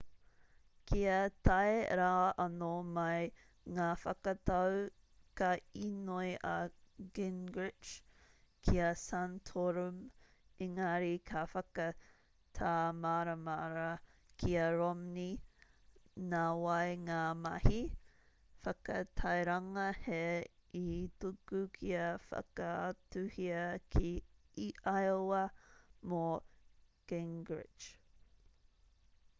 kia 0.91 1.17
tae 1.47 1.73
rā 1.97 2.13
anō 2.43 2.67
mai 2.93 3.27
ngā 3.79 3.89
whakatau 4.03 4.77
ka 5.41 5.49
īnoi 5.87 6.31
a 6.51 6.53
gingrich 7.17 7.91
ki 8.69 8.79
a 8.85 8.87
santorum 9.01 9.99
engari 10.67 11.11
ka 11.31 11.43
whakatāmaramara 11.51 13.83
ki 14.45 14.55
a 14.63 14.63
romney 14.79 16.25
nā 16.33 16.41
wai 16.63 16.87
ngā 17.11 17.19
mahi 17.43 17.83
whakatairanga 18.65 19.85
hē 20.07 20.23
i 20.83 20.87
tuku 21.25 21.61
kia 21.77 22.07
whakaatuhia 22.31 23.61
ki 23.97 24.11
iowa 24.95 25.45
mō 26.15 26.25
gingrich 27.13 27.87